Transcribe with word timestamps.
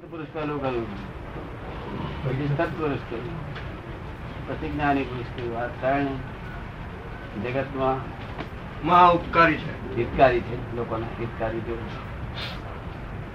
પુરુષ 0.00 0.30
પહેલું 0.30 0.58
કહ્યું 0.60 0.86
પછી 2.22 2.48
સત્પુરુષ 2.50 3.02
કહ્યું 3.04 3.36
પછી 4.46 4.70
જ્ઞાની 4.70 5.04
પુરુષ 5.04 5.30
કહ્યું 5.30 5.56
આ 5.56 5.68
ત્રણ 5.76 6.08
જગતમાં 7.42 7.98
મહા 8.82 9.08
ઉપકારી 9.12 9.58
છે 9.58 9.72
હિતકારી 9.96 10.42
છે 10.42 10.58
લોકોના 10.76 11.16
હિતકારી 11.16 11.64
જો 11.66 11.78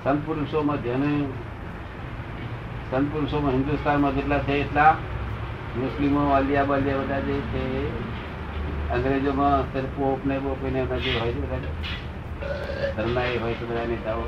સંત 0.03 0.19
પુરુષોમાં 0.25 0.79
જેને 0.81 1.11
સંત 2.87 3.05
પુરુષોમાં 3.11 3.53
હિન્દુસ્તાનમાં 3.53 4.15
જેટલા 4.15 4.39
છે 4.41 4.61
એટલા 4.61 4.93
મુસ્લિમો 5.75 6.25
વાલિયા 6.29 6.65
બાલિયા 6.65 7.03
બધા 7.03 7.21
જે 7.23 7.37
છે 7.49 7.63
અંગ્રેજોમાં 8.89 9.85
પોપ 9.93 10.25
ને 10.25 10.39
બોપ 10.39 10.65
ને 10.65 10.79
એમના 10.79 10.99
જે 10.99 11.19
હોય 11.19 11.33
છે 11.33 11.41
બધા 11.43 11.61
ધર્મના 12.95 13.27
એ 13.27 13.39
હોય 13.39 13.55
છે 13.55 13.65
બધા 13.65 13.87
નેતાઓ 13.87 14.25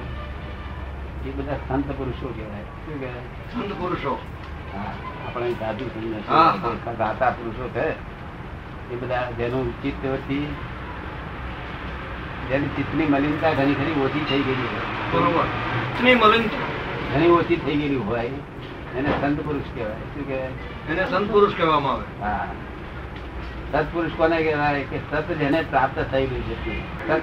એ 1.26 1.30
બધા 1.30 1.55
સંત 1.68 1.92
પુરુષો 1.92 2.34
કહેવાય. 2.36 2.62
શું 2.62 3.00
કહેવાય? 3.00 3.16
સંત 3.54 3.80
પુરુષો. 3.80 4.20
હા, 4.73 4.84
આપણે 5.27 5.52
સાધુ 5.52 5.86
હા. 6.30 6.58
ગાતા 7.00 7.30
પુરુષો 7.30 7.70
છે. 7.70 7.90
એ 8.94 8.95
બધા 8.95 9.31
જેનું 9.38 9.84
ચિત્ત 9.84 10.05
વચ્ચે 10.05 10.36
જેની 12.50 12.67
ચિત્તની 12.67 13.05
મલિનતા 13.05 13.53
ઘણી 13.53 13.73
ઘણી 13.73 14.03
ઓછી 14.05 14.26
થઈ 14.30 14.41
ગયેલી 14.41 14.62
હોય 14.62 15.22
બરોબર. 15.22 16.27
મલિનતા. 16.27 16.58
ઘણી 17.16 17.30
ઓછી 17.30 17.55
થઈ 17.55 17.76
ગયેલી 17.76 17.95
હોય 17.95 18.26
એને 18.98 19.09
સંત 19.22 19.39
પુરુષ 19.39 19.64
કહેવાય. 19.76 19.94
શું 19.94 20.28
કહેવાય? 20.28 20.48
એને 20.89 21.09
સંત 21.09 21.31
પુરુષ 21.31 21.53
કહેવામાં 21.58 21.94
આવે. 21.94 22.22
હા. 22.22 22.48
સત્પુરુષ 23.72 24.12
કોને 24.17 24.44
કહેવાય? 24.44 24.84
કે 24.84 25.00
સત 25.12 25.31
જેને 25.31 25.64
પ્રાપ્ત 25.70 26.05
થયેલું 26.12 26.42
છે. 26.42 27.08
સત 27.08 27.22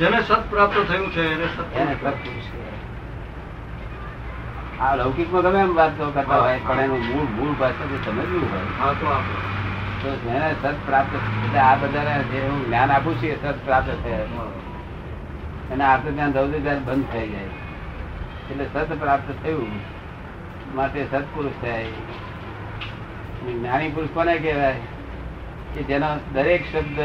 જેને 0.00 0.18
સત 0.22 0.42
પ્રાપ્ત 0.50 0.76
થયું 0.88 1.10
છે 1.14 1.24
એને 1.32 1.46
આ 4.80 4.94
લૌકિકમાં 4.96 5.42
ગમે 5.42 5.60
એમ 5.60 5.72
વાતો 5.74 6.10
કરતા 6.10 6.38
હોય 6.44 6.60
પણ 6.68 6.80
એનું 6.80 7.02
મૂળ 7.08 7.28
મૂળ 7.38 7.52
ભાષા 7.52 7.98
સમજવું 8.04 8.44
હોય. 8.52 8.66
હા 8.78 8.92
તો 9.00 9.06
તો 10.02 10.08
જેને 10.16 10.48
સત 10.62 10.74
પ્રાપ્ત 10.86 11.12
એટલે 11.14 11.58
આ 11.58 11.74
બધાને 11.74 12.14
જે 12.22 12.38
હું 12.48 12.66
જ્ઞાન 12.66 12.90
આપું 12.90 13.14
છું 13.14 13.28
એ 13.28 13.36
સત 13.42 13.56
પ્રાપ્ત 13.64 13.90
થયા 14.04 14.48
અને 15.72 15.84
આર્થ 15.84 16.08
જ્ઞાન 16.08 16.32
રૌદ્ર 16.32 16.58
જ્ઞાન 16.58 16.80
બંધ 16.84 17.12
થઈ 17.12 17.28
જાય. 17.28 17.52
એટલે 18.50 18.64
સત 18.72 18.90
પ્રાપ્ત 19.00 19.28
થયું 19.42 19.72
માટે 20.74 21.00
સત્પુરુષ 21.04 21.62
થાય. 21.62 21.84
જ્ઞાની 23.52 23.88
પુરુષ 23.88 24.10
કોને 24.14 24.34
કહેવાય? 24.38 24.74
કે 25.74 25.80
જેનો 25.82 26.10
દરેક 26.32 26.62
શબ્દ 26.72 26.98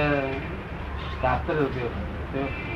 શાસ્ત્ર 1.21 1.53
ઉપયોગ 1.53 1.95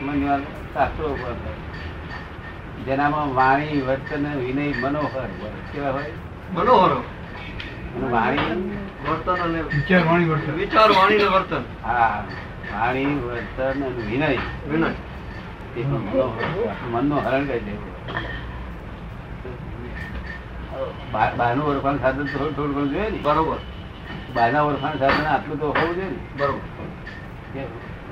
મનવાર 0.02 0.42
શાસ્ત્રો 0.74 1.08
ઉપર 1.08 1.30
હોય. 1.30 2.84
જેનામાં 2.86 3.36
વાણી 3.36 3.82
વર્તન 3.82 4.38
વિનય 4.38 4.74
મનોહર 4.74 5.28
હોય. 5.42 5.50
કેવા 5.74 5.92
હોય? 5.92 6.04
મનોહર. 6.54 6.90
અને 6.90 8.08
વાણી? 8.08 8.38
વર્તન 9.10 9.34
અને 9.34 9.62
વિચાર 9.62 10.06
વાણી 10.06 10.26
વર્તન. 10.26 10.52
વિચાર 10.52 10.92
વાણી 10.92 11.18
ને 11.18 11.24
વર્તન. 11.24 11.64
હા 11.84 12.24
વાણી 12.74 13.06
વર્તન 13.06 13.64
અને 13.64 13.88
વિનય. 13.88 14.38
વિનય. 14.70 14.90
એ 15.78 15.86
મનોહર 15.86 16.76
મનનું 16.92 17.20
હરણ 17.20 17.46
કરી 17.46 17.60
દેવું 17.60 18.00
બહાર- 21.12 21.38
બહારનું 21.38 21.66
ઓળખાણ 21.66 21.98
સાધન 21.98 22.26
થોડું 22.26 22.56
થોડું 22.56 22.76
ઘણું 22.76 22.90
જોઈએ 22.90 23.10
ને. 23.10 23.18
બરોબર. 23.18 23.58
બહારના 24.34 24.62
ઓળખાણ 24.62 24.98
સાધન 24.98 25.26
આટલું 25.26 25.60
તો 25.60 25.68
હોવું 25.68 25.96
જોઈએ 25.96 26.10
ને. 26.10 26.18
બરોબર. 26.38 26.90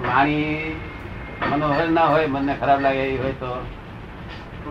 વાણી 0.08 0.76
મનોહર 1.46 1.90
ના 1.90 2.06
હોય 2.06 2.28
મનને 2.28 2.56
ખરાબ 2.56 2.82
લાગે 2.82 3.00
એ 3.00 3.18
હોય 3.18 3.32
તો. 3.32 3.66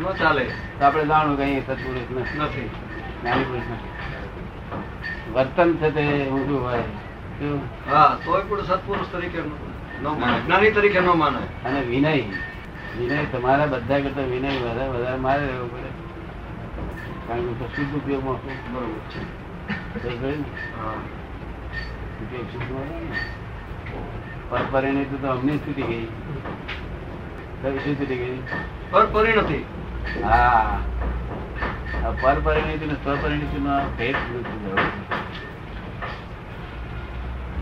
ન 0.00 0.12
ચાલે. 0.12 0.44
તો 0.78 0.84
આપણે 0.84 1.04
જાણવું 1.04 1.36
કઈ 1.36 1.60
સત્પુરુષ 1.60 2.40
નથી. 2.40 2.70
જ્ઞાની 3.22 3.44
પુરુષ 3.44 3.62
નથી. 3.72 3.96
વર્તન 5.32 5.76
છે 5.76 5.90
તે 5.90 6.28
ઊંધું 6.28 6.62
હોય? 6.62 6.82
હા 7.90 8.18
તોય 8.24 8.42
પણ 8.42 8.62
સત્પુરુષ 8.62 9.06
તરીકે 9.12 9.38
ન 10.02 10.08
માને. 10.08 10.40
જ્ઞાની 10.40 10.70
તરીકે 10.70 11.00
ન 11.00 11.06
માને. 11.06 11.68
અને 11.68 11.80
વિનય. 11.80 12.12
વિનય 12.98 13.24
તમારા 13.32 13.66
બધા 13.66 14.00
કરતા 14.00 14.20
વિનય 14.20 14.48
વધારે 14.48 14.88
વધારે 14.88 15.16
મારે 15.16 15.46
રહેવું 15.46 15.72
પડે. 15.72 15.88
કારણ 17.28 17.52
કે 17.52 17.64
શુદ્ધ 17.64 17.96
ઉપયોગમાં. 17.96 18.36
બરોબર 18.74 18.92
છે. 18.92 19.46
ઉપયોગ 22.24 22.80
ને. 23.00 23.45
પરપરિણીત 24.50 25.22
તો 25.22 25.28
અમને 25.28 25.56
છૂટી 25.56 25.82
ગઈ. 25.82 26.06
શું 27.62 28.00
છૂટી 28.00 28.16
ગઈ? 28.16 28.38
પર 28.90 29.06
પરિણતિ. 29.06 29.64
હા. 30.22 30.80
પરપરિણીતિ 32.20 32.86
ને 32.86 32.94
સ્વપરિણીતિ 32.94 33.60
નો 33.60 33.78
ભેદ 33.98 34.14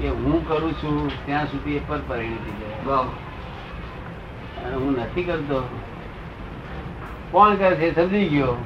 કે 0.00 0.08
હું 0.08 0.48
કરું 0.48 0.72
છું 0.72 1.26
ત્યાં 1.26 1.46
સુધી 1.46 1.76
એ 1.76 1.80
પરપરિણીતિ 1.88 2.50
જાય 2.60 2.96
અને 4.64 4.74
હું 4.74 4.92
નથી 4.92 5.22
કરતો. 5.22 5.80
કોણ 7.30 7.54
કરે 7.54 7.76
છે 7.76 7.94
સમજી 7.94 8.28
ગયો. 8.28 8.64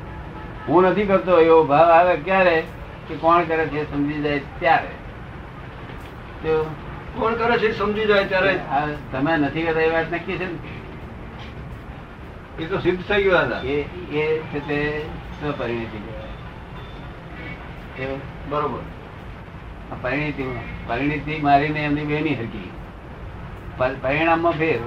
હું 0.69 0.83
નથી 0.83 1.07
કરતો 1.07 1.41
એવો 1.41 1.65
ભાવ 1.65 1.91
આવે 1.91 2.17
ક્યારે? 2.17 2.65
કે 3.09 3.15
કોણ 3.15 3.45
કરે 3.45 3.67
છે 3.67 3.91
સમજી 3.91 4.23
જાય 4.23 4.39
ત્યારે. 4.39 4.89
તો 6.43 6.71
કોણ 7.19 7.35
કરે 7.35 7.59
છે 7.59 7.79
સમજી 7.79 8.05
જાય 8.05 8.25
ત્યારે. 8.25 8.61
તમે 9.13 9.37
નથી 9.37 9.63
કરતા 9.63 9.81
એ 9.81 9.91
વાત 9.91 10.13
નક્કી 10.13 10.37
છે 10.37 10.53
ને? 10.53 10.59
એ 12.63 12.67
તો 12.67 12.79
સિદ્ધ 12.79 13.05
થઈ 13.05 13.23
ગયા 13.23 13.41
હતા. 13.41 13.61
એ 13.61 13.83
એ 14.13 14.43
છે 14.43 14.69
તે 14.69 15.05
કેવું? 17.97 18.21
બરોબર. 18.49 18.79
આ 19.93 19.95
પરિણીતિમાં 20.03 20.89
પરિણીતિ 20.89 21.39
મારીને 21.39 21.81
એમની 21.81 22.05
બેની 22.05 22.35
હરકી 22.35 22.71
પર- 23.77 24.03
પરિણામમાં 24.03 24.53
ફેર. 24.53 24.79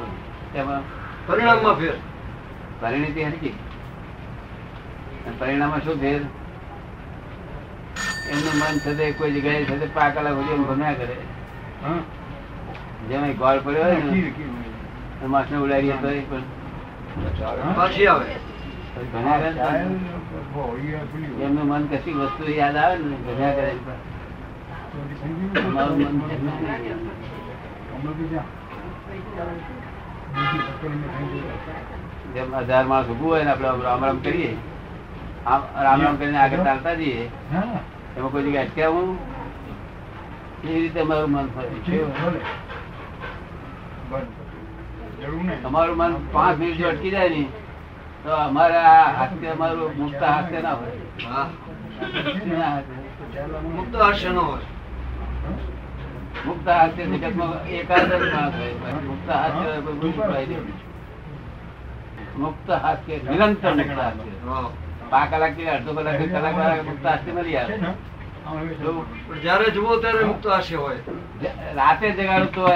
એમાં 0.56 0.82
પરિણામમાં 1.28 1.76
ફેર. 1.76 1.94
પરિણીતિ 2.80 3.24
હરકી 3.24 3.54
પરિણામમાં 5.40 5.84
શું 5.84 6.00
ફેર? 6.00 6.22
એમનું 8.30 8.60
મન 8.60 8.78
થશે 8.80 9.12
કોઈ 9.12 9.32
જગ્યાએ 9.32 9.64
છે 9.64 9.94
પાક 9.94 10.16
પાકલા 10.16 10.32
હોય 10.32 10.54
એમ 10.54 10.64
ભમ્યા 10.64 10.94
કરે. 10.94 11.16
હા. 11.84 12.00
જેમાં 13.10 13.32
ગોળ 13.32 13.60
પડ્યો 13.60 13.84
હોય 13.84 13.96
ને. 13.96 14.34
માણસને 15.28 15.58
ઉડાડીએ 15.58 15.92
તો 15.92 16.08
પણ. 16.08 16.42
એમનું 21.42 21.68
મન 21.68 21.88
કશી 21.88 22.14
વસ્તુ 22.14 22.52
યાદ 22.52 22.78
આવે 22.78 22.98
ને 22.98 23.16
ભમ્યા 23.16 23.54
કરે. 23.54 23.76
જેમ 32.34 32.56
હજાર 32.56 32.86
માણસ 32.86 33.06
ઉભું 33.06 33.30
હોય 33.30 33.44
ને 33.44 33.52
આપણે 33.52 33.68
રામ 33.68 34.06
રામ 34.06 34.18
કરીએ. 34.18 34.58
રામ 35.46 36.02
રામ 36.02 36.16
કરીને 36.16 36.38
આગળ 36.38 36.58
ચાલતા 36.58 36.94
જઈએ. 36.94 37.30
એમાં 38.18 38.32
કોઈ 38.32 38.44
જગ્યાએ 38.44 38.66
અટક્યા 38.66 38.90
હું 38.90 39.18
એ 40.64 40.80
રીતે 40.80 41.00
અમારું 41.00 41.32
મન 41.32 41.48
થાય 41.48 41.66
ઠીક, 41.70 41.86
કેવું? 41.86 42.10
ભલે. 42.10 42.16
બસ. 42.16 42.30
જરૂર 42.30 42.34
નહીં. 42.34 42.42
તમારું 45.64 45.98
મન 45.98 46.14
પાંચ 46.34 46.56
મિનિટ 46.60 46.80
જો 46.80 46.88
અટકી 46.90 47.12
જાય 47.12 47.30
ને 47.30 47.44
તો 48.24 48.30
અમારા 48.38 48.92
આ 48.94 49.08
હાસ્ય 49.18 49.50
અમારું 49.54 49.92
મુક્ત 49.98 50.22
હાથે 50.24 50.58
ના 50.62 50.76
હોય 50.76 50.96
ના 52.50 52.76
મુક્ત 53.76 53.96
હશે 54.08 54.30
નો 54.30 54.44
હોય 54.44 54.68
મુક્ત 56.46 56.68
હાથે 56.70 57.02
જગતમાં 57.06 57.54
એકાદ 57.72 58.12
જ 58.12 58.24
માણસ 58.34 58.56
હોય 58.58 58.74
મુક્ત 59.02 59.30
નહીં. 60.30 60.64
મુક્ત 62.38 62.68
હાથે 62.84 63.14
નિરંતર 63.26 63.74
મુક્ત 63.76 63.98
હાથે. 63.98 64.30
પાંચ 65.12 65.30
કલાક 65.32 65.54
કે 65.58 65.64
અડધો 65.70 65.92
કલાક 65.94 66.22
કલાક 66.32 66.86
મુક્ત 66.86 67.04
હાથે 67.06 67.30
મળી 67.32 67.58
આવે 67.58 67.76
ને? 67.78 67.92
જ્યારે 69.42 69.72
જુઓ 69.72 70.00
ત્યારે 70.00 70.24
મુક્ત 70.24 70.48
હાસ્ય 70.48 70.76
હોય. 70.76 70.98
રાતે 71.74 72.12
જગાડું 72.12 72.56
તો. 72.56 72.68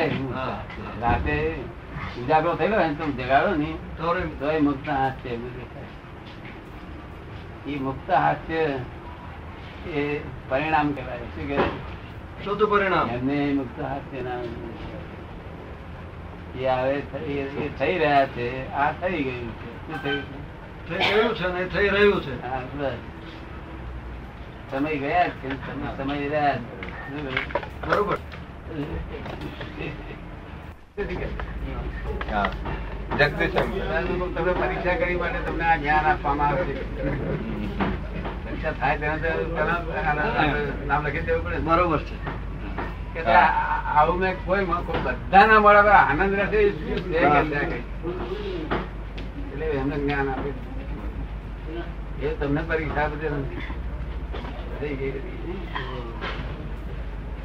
રાતે 1.02 1.56
ઉજાગરો 2.24 2.56
થયેલો 2.56 2.78
હોય 2.78 2.94
તમે 2.94 3.12
જગાડો 3.12 3.56
ને. 3.56 3.74
તો 4.40 4.52
એ 4.52 4.60
મુક્ત 4.60 4.90
હાસ્ય 4.90 5.30
એ 5.30 5.38
મુક્ત 7.80 8.12
હાસ્ય 8.12 8.70
એ 9.90 10.20
પરિણામ 10.50 10.92
કહેવાય. 10.92 11.18
શું 11.18 11.48
કહેવાય? 11.48 11.70
શુદ્ધ 12.46 12.64
પરિણામ. 12.64 13.10
એમને 13.10 13.54
મુક્ત 13.54 13.82
હાસ્ય 13.82 14.22
ના 14.22 14.30
એ 16.90 17.02
થઈ- 17.02 17.24
એ 17.24 17.70
થઈ 17.80 17.98
રહ્યા 17.98 18.26
છે. 18.26 18.72
આ 18.72 18.92
થઈ 18.92 19.24
ગયું 19.24 19.52
છે. 19.52 19.88
શું 19.88 20.04
થયું 20.04 20.22
છે? 20.22 20.90
થઈ 20.90 21.14
ગયું 21.14 21.36
છે 21.36 21.48
ને 21.48 21.66
થઈ 21.66 21.90
રહ્યું 21.90 22.22
છે. 22.22 22.50
હા, 22.50 22.62
બસ. 22.78 22.92
સમય 24.72 24.96
ગયા 24.98 25.30
છે 25.30 25.50
સમય 25.98 26.18
રહ્યા? 26.20 26.58
બરોબર. 27.90 28.18
હા. 32.32 32.50
પરીક્ષા 34.60 34.96
કરી 34.96 35.16
માટે 35.16 35.40
તમને 35.40 35.64
આ 35.64 35.78
જ્ઞાન 35.78 36.06
આપવામાં 36.06 36.48
આવે 36.48 36.64
છે. 36.64 36.84
પરીક્ષા 38.46 38.72
થાય 38.72 38.98
તેના 38.98 39.18
તો 39.18 39.30
પહેલા 39.56 39.80
આના 40.10 40.56
નામ 40.88 41.08
લખી 41.08 41.20
દેવું 41.20 41.44
પડે. 41.46 41.58
બરોબર 41.58 42.02
છે. 42.04 42.16
આવું 43.96 44.20
મેં 44.20 44.36
કોઈ 44.46 44.66
કોઈ 44.66 45.02
બધાના 45.04 45.60
મળે 45.60 45.82
આનંદ 45.90 46.34
રહેશે? 46.34 46.60
એટલે 49.52 49.66
એમને 49.66 49.96
જ્ઞાન 49.98 50.30
આપે. 50.30 50.50
એ 52.26 52.28
તમને 52.40 52.62
પરીક્ષા 52.68 53.08
બધી 53.08 53.28
થઈ 54.86 54.96
ગઈ. 54.96 55.12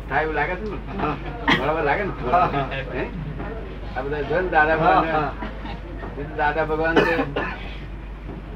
થાય 0.08 0.22
એવું 0.22 0.34
લાગે 0.34 0.54
છે 0.54 0.64
ને? 0.64 0.78
બરાબર 1.58 1.82
લાગે 1.82 2.04
ને? 2.04 2.12
આ 3.96 4.00
બધા 4.02 4.22
જો 4.22 4.40
દાદા 4.48 4.76
ભગવાન 4.76 6.36
દાદા 6.36 6.64
ભગવાન 6.64 6.94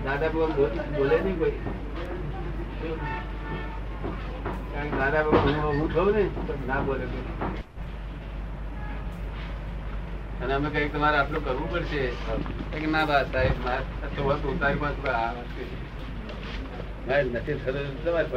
દાદા 0.04 0.28
ભગવાન 0.28 0.52
બોલે 0.96 1.16
નહીં 1.20 1.38
કોઈ. 1.38 1.52
દાદા 4.98 5.22
ભગવાન 5.22 5.54
હું- 5.54 5.76
હું 5.78 5.88
ને 6.12 6.22
ના 6.66 6.80
બોલે 6.80 7.06
અને 10.44 10.54
અમે 10.54 10.68
કઈ 10.70 10.88
તમારે 10.88 11.16
આટલું 11.16 11.44
કરવું 11.44 11.72
પડશે. 11.72 12.02
ના 12.86 13.04
બા 13.04 13.22
સાહેબ 13.22 13.64
મારે 13.64 13.82
હતું 14.32 14.60
પાસે 14.80 15.08
આ 15.08 15.32
વાત. 15.32 15.48
મારે 17.08 17.22
નથી 17.22 17.54
થતું 17.54 18.04
તમારી 18.04 18.30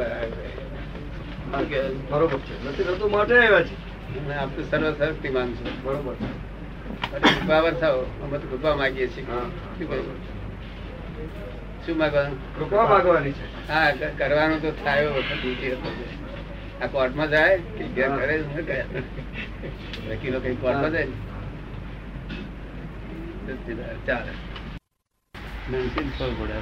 બરોબર 2.10 2.38
છે. 2.38 2.64
નથી 2.64 2.84
થતું 2.84 3.10
માટે 3.10 3.34
આવ્યા 3.38 3.62
છે. 3.62 3.76
આપ 4.34 4.50
તો 4.56 4.62
સર્વશક્તિમાન 4.70 5.54
છો. 5.54 5.64
બરોબર 5.82 6.14
કૃપાવર 7.18 7.72
થાઓ. 7.72 8.00
અમે 8.00 8.38
તો 8.38 8.46
કૃપા 8.48 8.74
માંગીએ 8.74 9.06
છીએ. 9.06 9.24
શું 11.86 11.96
માંગવાનું? 11.98 12.56
કૃપા 12.56 12.86
માગવાની 12.86 13.32
છે. 13.32 13.68
હા 13.68 13.90
કરવાનું 14.18 14.62
તો 14.62 14.70
થાય 14.84 15.06
વખત 15.06 15.38
બીજી 15.42 15.70
વખત. 15.70 16.82
આ 16.82 16.86
કોર્ટમાં 16.86 17.28
જાય 17.30 17.58
કે 17.58 17.84
ઘેર 17.84 18.10
કરે 18.10 18.34
વકીલો 20.08 20.40
કઈ 20.40 20.54
કોર્ટમાં 20.56 20.90
જાય? 20.90 21.06
ને 23.44 23.84
ચાલે. 24.06 24.32
નમકીન 25.72 26.08
ફળ 26.18 26.26
પડે. 26.26 26.58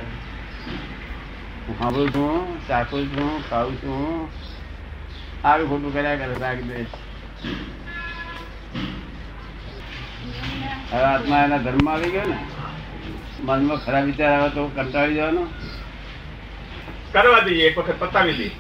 હું 1.67 1.77
સાંભળું 1.77 2.13
છું 2.13 2.37
ચાખું 2.67 3.05
છું 3.11 3.33
ખાઉં 3.45 3.75
છું. 3.79 4.29
સારું 5.45 5.69
ખોટું 5.69 5.93
કર્યા 5.93 6.19
કરે 6.19 6.35
રાખી 6.37 6.69
દઈશ 6.69 6.95
હવે 10.91 11.07
આત્મા 11.07 11.41
એના 11.45 11.59
ધર્મ 11.61 11.87
આવી 11.89 12.11
ગયો 12.11 12.29
ને 12.29 12.39
મનમાં 13.45 13.83
ખરાબ 13.83 14.05
વિચાર 14.09 14.33
આવે 14.35 14.51
તો 14.55 14.63
કંટાળી 14.75 15.17
જવાનો. 15.17 15.43
કરવા 17.15 17.41
દઈએ 17.43 17.65
એક 17.69 17.79
વખત 17.79 17.99
પતાવી 18.03 18.37
દઈએ. 18.39 18.53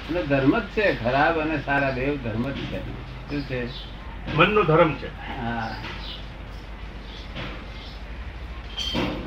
એટલે 0.00 0.22
ધર્મ 0.24 0.54
જ 0.56 0.72
છે 0.74 0.86
ખરાબ 0.96 1.34
અને 1.38 1.56
સારા 1.60 1.92
દેવ 1.92 2.14
ધર્મ 2.20 2.44
જ 2.48 2.58
છે. 2.64 2.78
શું 3.26 3.42
છે? 3.44 3.60
મનનો 4.32 4.62
ધર્મ 4.64 4.90
છે. 4.94 5.08
હા. 5.36 5.70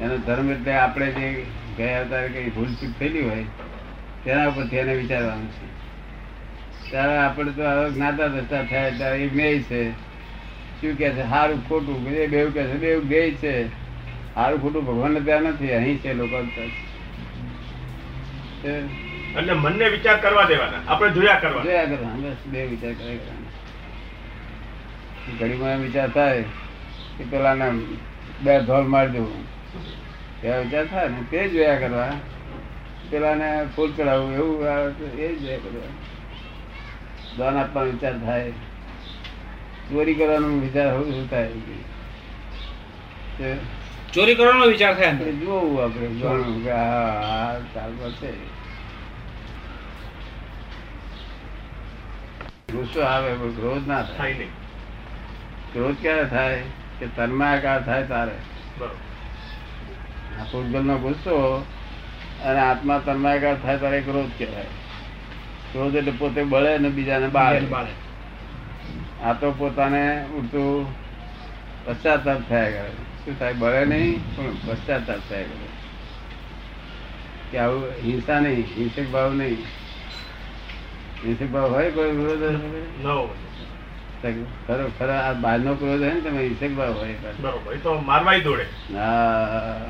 એનો 0.08 0.18
ધર્મ 0.18 0.52
એટલે 0.52 0.74
આપણે 0.74 1.08
જે 1.12 1.46
ગયા 1.78 2.00
અવતારે 2.00 2.28
કઈ 2.28 2.50
ભૂલ 2.50 2.74
ચૂક 2.74 2.94
થયેલી 3.00 3.24
હોય 3.30 3.44
તેના 4.24 4.48
ઉપરથી 4.48 4.78
એને 4.78 4.94
વિચારવાનું 4.96 5.50
છે. 5.52 5.68
ત્યારે 6.90 7.18
આપણે 7.18 7.52
તો 7.52 7.90
જ્ઞાતા 7.90 8.28
દ્રષ્ટા 8.28 8.64
થયા 8.64 8.90
ત્યારે 8.90 9.18
એ 9.24 9.30
મેય 9.36 9.60
છે. 9.60 9.82
શું 10.82 10.98
કહે 10.98 11.10
છે? 11.10 11.30
સારું 11.30 11.60
ખોટું. 11.70 12.08
એ 12.08 12.28
બેવું 12.28 12.54
કહે 12.54 12.64
છે 12.64 12.78
બેવું 12.78 13.04
જ્ઞેય 13.08 13.32
છે. 13.32 13.54
સારું 14.36 14.62
ખોટું 14.62 14.86
ભગવાન 14.86 15.24
ત્યાં 15.24 15.42
નથી 15.42 15.72
અહીં 15.72 15.98
છે 15.98 16.14
લોકો 16.14 16.38
એટલે 19.38 19.54
મનને 19.54 19.90
વિચાર 19.90 20.18
કરવા 20.18 20.44
દેવાના. 20.44 20.80
આપણે 20.88 21.10
જોયા 21.12 21.40
કરવા. 21.40 21.64
જોયા 21.64 21.86
કરવાના 21.86 22.16
બસ 22.16 22.42
બે 22.46 22.66
વિચાર 22.66 22.94
કરે 22.94 23.20
ઘડીમાં 25.40 25.78
વિચાર 25.78 26.10
થાય 26.10 26.42
કે 27.18 27.24
પેલાને 27.30 27.70
બે 28.42 28.54
ધોલ 28.60 28.86
મારી 28.88 29.12
દઉં 29.12 29.57
એવા 30.44 30.58
વિચાર 30.58 30.86
થાય 30.86 31.08
ને 31.08 31.24
તે 31.32 31.50
જોયા 31.50 31.76
કરવા. 31.76 32.14
પેલાને 33.10 33.66
ફૂલ 33.76 33.94
ચડાવવું 33.94 34.34
એવું 34.34 34.74
આવે 34.74 35.06
એ 35.06 35.36
જોયા 35.36 35.58
કરવા. 35.58 35.92
દાન 37.38 37.58
આપવાનો 37.58 37.92
વિચાર 37.92 38.20
થાય. 38.20 38.52
ચોરી 39.90 40.14
કરવાનો 40.14 40.48
વિચાર 40.48 41.04
શું 41.04 41.30
થાય. 41.30 41.50
ચોરી 44.14 44.36
કરવાનો 44.36 44.66
વિચાર 44.66 44.94
થાય 44.96 45.32
જોવું 45.32 45.84
આપણે 45.84 46.08
જોવાનું 46.08 46.64
કે 46.64 46.72
હા 46.72 47.60
ચાલવા 47.74 48.10
છે. 48.10 48.32
ગુસ્સો 52.72 53.02
આવે 53.02 53.34
પણ 53.34 53.52
ક્રોધ 53.52 53.88
ના 53.88 54.04
થાય. 54.04 54.34
થાય 54.34 54.48
ક્રોધ 55.74 55.96
ક્યારે 56.02 56.26
થાય? 56.26 56.64
કે 57.00 57.08
તન્માકાર 57.08 57.86
થાય 57.86 58.04
તારે? 58.04 58.36
બરોબર. 58.78 59.07
આ 60.40 60.44
પૂતગલનો 60.44 60.98
ગુસ્સો 60.98 61.66
અને 62.46 62.60
આત્મા 62.60 63.02
તન્માયકાર 63.06 63.56
થાય 63.60 63.78
ત્યારે 63.78 64.02
ક્રોધ 64.02 64.32
કહેવાય. 64.38 64.64
ક્રોધ 65.72 65.96
એટલે 65.96 66.12
પોતે 66.12 66.44
બળે 66.44 66.76
અને 66.76 66.90
બીજાને 66.90 67.28
બાળે. 67.28 67.62
આ 69.24 69.34
તો 69.34 69.52
પોતાને 69.52 70.26
ઉડતું 70.26 70.88
પશ્ચાતાપ 71.86 72.42
થયા 72.50 72.70
કરે. 72.70 72.90
શું 73.26 73.40
થાય? 73.40 73.54
બળે 73.54 73.86
નહીં 73.86 74.36
પણ 74.36 74.52
પશ્ચાતાપ 74.66 75.20
થયા 75.30 75.42
કરે. 75.42 75.68
કે 77.52 77.58
આવું 77.58 77.84
હિંસા 78.04 78.40
નહીં 78.40 78.62
હિંસક 78.78 79.12
ભાવ 79.12 79.34
નહીં. 79.34 79.58
હિંસક 81.26 81.52
ભાવ 81.52 81.74
હોય 81.74 81.92
કોઈ 81.92 82.12
વિરોધ? 82.12 82.42
ખરો 84.68 84.92
ખરા 85.00 85.20
આ 85.20 85.34
બહારનો 85.34 85.76
ક્રોધ 85.76 86.02
હોય 86.02 86.14
ને 86.14 86.22
તમે 86.22 86.48
હિંસક 86.48 86.78
ભાવ 86.78 86.94
હોય. 86.94 87.16
બરોબર. 87.42 87.76
તો 87.76 88.02
મારવાય 88.02 88.42
દોડે. 88.42 88.96
હા. 88.96 89.86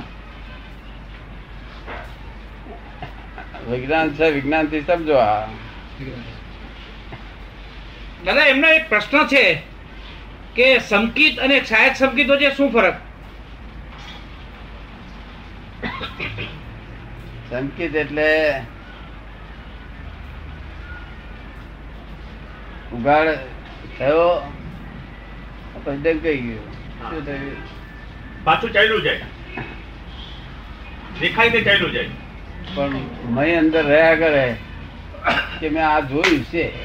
વિજ્ઞાન 3.69 4.13
છે 4.13 4.31
વિજ્ઞાનથી 4.31 4.81
સમજો 4.81 5.17
આ. 5.17 5.47
દાદા 8.25 8.45
એમનો 8.45 8.67
એક 8.67 8.89
પ્રશ્ન 8.89 9.27
છે 9.27 9.61
કે 10.55 10.79
સંકિત 10.79 11.39
અને 11.39 11.63
સહાયક 11.63 11.95
સંકિતો 11.95 12.37
છે 12.37 12.51
શું 12.55 12.71
ફરક? 12.71 12.95
સંકિત 17.49 17.95
એટલે 17.95 18.61
ઉગાડ 22.93 23.27
થયો 23.97 24.29
પછી 25.85 25.97
ડંકાઈ 25.97 26.37
ગયો. 26.37 26.63
શું 27.09 27.25
થયું? 27.25 27.57
પાછું 28.43 28.73
ચાલ્યું 28.73 29.01
જાય. 29.01 29.21
દેખાય 31.19 31.49
તે 31.49 31.61
ચાલ્યું 31.61 31.91
જાય. 31.91 32.26
પણ 32.75 32.99
મય 33.29 33.55
અંદર 33.55 33.85
રહ્યા 33.85 34.15
કરે 34.15 34.55
કે 35.59 35.69
મેં 35.69 35.87
આ 35.87 35.99
જોયું 35.99 36.43
છે. 36.43 36.75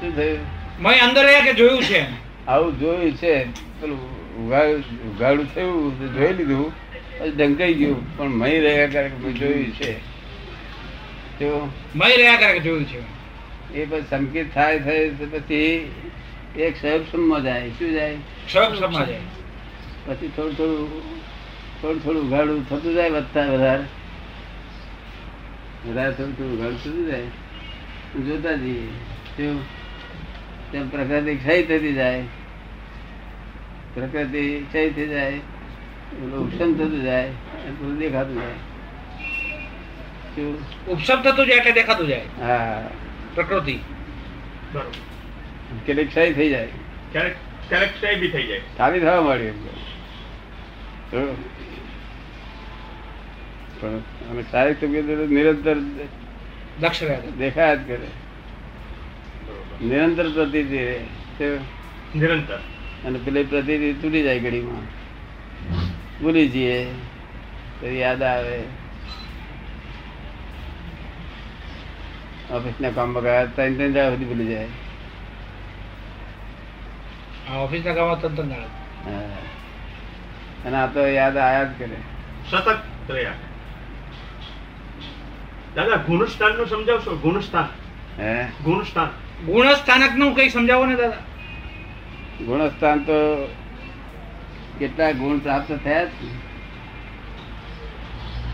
શું 0.00 0.16
થયું? 0.16 0.38
મય 0.82 0.98
અંદર 0.98 1.24
રહ્યા 1.24 1.40
કે 1.40 1.52
જોયું 1.52 1.82
છે? 1.82 2.04
આવું 2.48 2.78
જોયું 2.78 3.16
છે. 3.16 3.44
પેલું 3.80 3.98
ઉગાડું 4.46 4.78
ઉગાડું 5.14 5.54
થયું 5.54 6.14
જોઈ 6.14 6.32
લીધું. 6.32 6.72
પછી 7.18 7.30
ડંકાઈ 7.30 7.74
ગયું. 7.74 8.18
પણ 8.18 8.28
મય 8.28 8.60
રહ્યા 8.60 8.86
કરે 8.86 9.08
કે 9.08 9.32
જોયું 9.32 9.70
છે. 9.70 9.92
તો 11.38 11.70
મય 11.96 12.16
રહ્યા 12.16 12.36
કરે 12.36 12.52
કે 12.52 12.60
જોયું 12.60 12.84
છે? 12.84 13.16
એ 13.74 13.86
પછી 13.86 14.04
સંકેત 14.10 14.54
થાય 14.54 14.78
થાય 14.78 15.08
તો 15.08 15.26
પછી 15.26 15.90
એક 16.58 16.76
સંયક્ષમમાં 16.76 17.42
જાય. 17.42 17.68
શું 17.68 17.92
જાય? 17.92 18.16
સબ 18.52 19.04
જાય. 19.06 19.18
પછી 20.06 20.28
થોડું 20.28 20.56
થોડું 20.56 21.02
થોડું 21.82 22.04
થોડું 22.04 22.22
ઉઘાડું 22.22 22.68
થતું 22.68 22.94
જાય 22.94 23.10
વધતા 23.10 23.46
વધારે. 23.46 23.84
વધારે 25.88 26.12
થોડું 26.12 26.36
થોડું 26.36 26.58
ઉઘાડું 26.58 26.84
થતું 26.84 27.06
જાય. 27.06 27.22
જોતા 28.22 28.52
જઈએ. 28.52 28.86
શું? 29.36 29.62
તેમ 30.72 30.88
પ્રકૃતિ 30.88 31.34
ક્ષય 31.34 31.62
થતી 31.62 31.94
જાય. 31.94 32.22
પ્રકૃતિ 33.94 34.64
ક્ષય 34.68 34.90
થઈ 34.90 35.06
જાય. 35.06 35.40
ઉપશમ 36.16 36.74
થતું 36.74 37.02
જાય 37.02 37.30
બધું 37.80 37.98
દેખાતું 37.98 38.34
જાય. 38.34 38.52
ઉપશમ 40.88 41.22
થતું 41.22 41.46
જાય 41.46 41.56
એટલે 41.56 41.72
દેખાતું 41.72 42.06
જાય. 42.06 42.22
હા. 42.40 42.90
પ્રકૃતિ. 43.34 43.78
બરોબર. 44.72 44.90
કેટલીક 45.86 46.08
ક્ષય 46.08 46.32
થઈ 46.32 46.50
જાય. 46.50 46.68
ક્યારેક 47.12 47.34
ક્યારેક 47.68 47.94
ક્ષય 47.94 48.14
બી 48.14 48.28
થઈ 48.28 48.46
જાય. 48.46 48.60
ખાલી 48.78 49.00
થવા 49.00 49.22
માંડી 49.22 49.44
એમ 49.44 49.66
તો. 51.10 51.44
પણ 53.80 53.98
અમે 54.30 54.42
શારીરિક 54.42 54.80
તબિયત 54.80 55.30
નિરંતર 55.30 55.76
દક્ષ 56.80 57.02
દેખાયા 57.38 57.74
જ 57.74 57.88
કરે. 57.88 58.06
નિરંતર 59.86 60.30
પ્રતિ 60.30 60.62
નિરંતર. 62.18 62.58
અને 63.04 63.18
પેલી 63.18 63.44
પ્રતિથી 63.44 63.92
તૂટી 63.92 64.22
જાય 64.22 64.38
ઘડીમાં. 64.38 64.82
ભૂલી 66.20 66.48
જઈએ. 66.48 66.84
તો 67.80 67.86
યાદ 67.86 68.22
આવે. 68.22 68.58
ઓફિસના 72.50 72.90
કામમાં 72.90 73.22
બગાડ. 73.22 73.46
ત્રણ 73.46 73.74
ત્રણ 73.74 73.92
દાડા 73.92 74.10
સુધી 74.10 74.24
ભૂલી 74.24 74.46
જાય. 74.46 74.66
આ 77.50 77.54
ઓફિસના 77.54 77.94
કામમાં 77.94 78.20
તંત્ર 78.20 78.42
ત્રણ 78.42 78.52
હા. 78.52 79.20
અને 80.64 80.76
આ 80.76 80.86
તો 80.86 81.06
યાદ 81.06 81.36
આયા 81.36 81.64
જ 81.64 81.78
કરે. 81.78 81.96
સતત 82.50 83.10
રહ્યા 83.10 83.32
દાદા 85.76 85.96
ગુણસ્થાનનું 85.96 86.66
સમજાવશો? 86.66 87.16
ગુણસ્થાન. 87.16 87.68
હે? 88.22 88.44
ગુણસ્થાન. 88.64 89.08
ગુણસ્થાનકનું 89.46 90.36
કઈ 90.36 90.48
સમજાવો 90.48 90.86
ને 90.86 90.96
દાદા. 90.96 91.16
ગુણસ્થાન 92.44 92.98
તો 92.98 93.12
કેટલા 94.78 95.12
ગુણ 95.12 95.38
પ્રાપ્ત 95.38 95.78
થયા 95.84 96.04
છે 96.04 96.46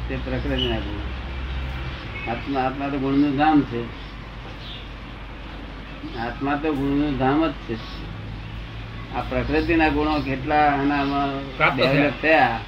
તે 0.08 0.16
પ્રકૃતિના 0.16 0.76
ગુણ. 0.76 1.00
આત્મા 2.30 2.60
આત્મા 2.60 2.88
તો 2.88 2.98
ગુણનું 2.98 3.36
ધામ 3.36 3.60
છે. 3.60 3.84
આત્મા 6.18 6.56
તો 6.62 6.72
ગુણનું 6.72 7.18
ધામ 7.18 7.46
જ 7.46 7.52
છે. 7.52 7.76
આ 9.14 9.20
પ્રકૃતિના 9.20 9.88
ગુણો 9.88 10.20
કેટલા 10.20 10.56
આનામાં 10.56 11.40
ડેવલપ 11.76 12.12
થયા 12.22 12.58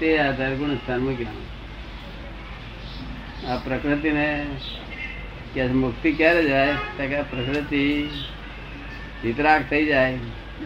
તે 0.00 0.18
આધારે 0.18 0.56
ગુણસ્થાન 0.56 1.00
મૂક્યા. 1.00 1.57
આ 3.46 3.56
પ્રકૃતિને 3.56 4.46
કે 5.54 5.66
મુક્તિ 5.66 6.12
ક્યારે 6.12 6.44
જાય? 6.44 6.72
તો 6.72 7.08
કે 7.08 7.22
પ્રકૃતિ 7.22 8.08
વિતરાગ 9.24 9.64
થઈ 9.70 9.86
જાય 9.86 10.12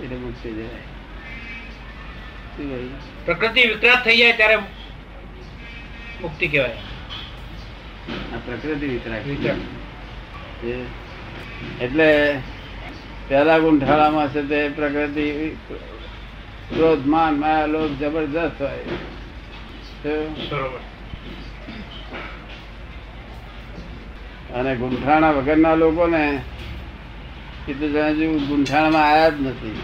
એટલે 0.02 0.16
મુક્તિ 0.16 0.52
જાય. 0.52 0.68
પ્રકૃતિ 3.24 3.68
વિકરાત 3.68 4.04
થઈ 4.04 4.16
જાય 4.16 4.32
ત્યારે 4.32 4.56
મુક્તિ 6.22 6.48
કહેવાય. 6.48 6.76
આ 8.34 8.38
પ્રકૃતિ 8.44 8.86
વિતરાગ 8.86 9.22
એટલે 11.82 12.38
પહેલા 13.28 13.58
ગુંઠાળામાં 13.58 14.28
છે 14.28 14.42
તે 14.42 14.68
પ્રકૃતિ 14.68 15.56
ક્રોધ 16.68 17.06
માન 17.06 17.34
માયા 17.34 17.66
લોભ 17.66 17.92
જબરજસ્ત 18.00 18.62
હોય? 18.62 18.84
બરોબર. 20.04 20.80
અને 24.54 24.76
ગુંઠાણા 24.76 25.30
વગરના 25.30 25.74
લોકોને 25.74 26.40
એ 27.68 27.74
તો 27.74 27.88
જાણે 27.88 28.14
જેવું 28.14 28.46
ગુંઠાણામાં 28.46 29.10
આવ્યા 29.10 29.28
જ 29.28 29.40
નથી. 29.40 29.80